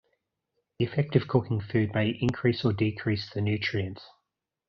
[0.79, 4.01] The effect of cooking food may increase or decrease the nutrients.